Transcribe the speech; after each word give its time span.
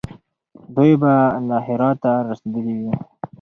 دوی 0.75 0.91
به 1.01 1.13
له 1.47 1.57
هراته 1.65 2.11
را 2.15 2.21
رسېدلي 2.29 2.75
وي. 2.81 2.91